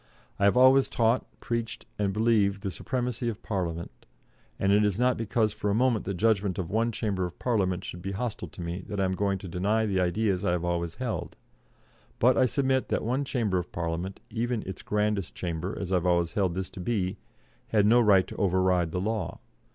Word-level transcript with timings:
I 0.39 0.45
have 0.45 0.57
always 0.57 0.89
taught, 0.89 1.27
preached, 1.41 1.85
and 1.99 2.11
believed 2.11 2.63
the 2.63 2.71
supremacy 2.71 3.29
of 3.29 3.43
Parliament, 3.43 4.07
and 4.57 4.71
it 4.71 4.83
is 4.83 4.97
not 4.99 5.15
because 5.15 5.53
for 5.53 5.69
a 5.69 5.75
moment 5.75 6.05
the 6.05 6.13
judgment 6.15 6.57
of 6.57 6.71
one 6.71 6.91
Chamber 6.91 7.23
of 7.23 7.37
Parliament 7.37 7.83
should 7.83 8.01
be 8.01 8.13
hostile 8.13 8.47
to 8.47 8.61
me 8.61 8.81
that 8.87 8.99
I 8.99 9.05
am 9.05 9.11
going 9.11 9.37
to 9.37 9.47
deny 9.47 9.85
the 9.85 9.99
ideas 9.99 10.43
I 10.43 10.53
have 10.53 10.65
always 10.65 10.95
held; 10.95 11.35
but 12.17 12.35
I 12.35 12.47
submit 12.47 12.87
that 12.89 13.03
one 13.03 13.23
Chamber 13.23 13.59
of 13.59 13.71
Parliament 13.71 14.19
even 14.31 14.63
its 14.65 14.81
grandest 14.81 15.35
Chamber, 15.35 15.77
as 15.79 15.91
I 15.91 15.97
have 15.97 16.07
always 16.07 16.33
held 16.33 16.55
this 16.55 16.71
to 16.71 16.79
be 16.79 17.19
had 17.67 17.85
no 17.85 18.01
right 18.01 18.25
to 18.25 18.35
override 18.37 18.89
the 18.91 19.01
law. 19.01 19.37